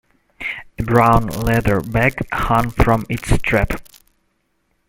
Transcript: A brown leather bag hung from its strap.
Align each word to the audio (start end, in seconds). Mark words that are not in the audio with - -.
A 0.79 0.83
brown 0.83 1.27
leather 1.27 1.79
bag 1.79 2.15
hung 2.33 2.71
from 2.71 3.05
its 3.07 3.29
strap. 3.29 3.83